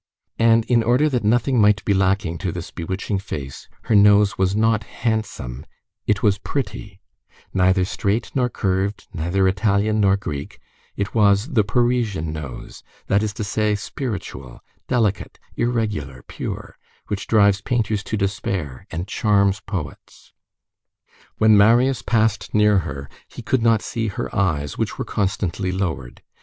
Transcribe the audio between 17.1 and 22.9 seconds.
drives painters to despair, and charms poets. When Marius passed near